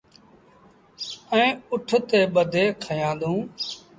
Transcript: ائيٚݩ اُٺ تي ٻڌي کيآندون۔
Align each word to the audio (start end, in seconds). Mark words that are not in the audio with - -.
ائيٚݩ 1.33 1.55
اُٺ 1.71 1.87
تي 2.09 2.19
ٻڌي 2.33 2.65
کيآندون۔ 2.83 3.39